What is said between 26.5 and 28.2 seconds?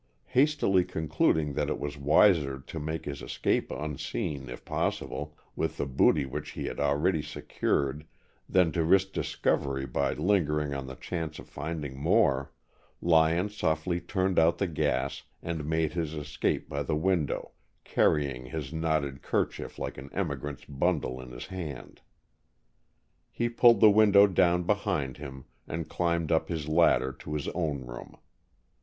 ladder to his own room.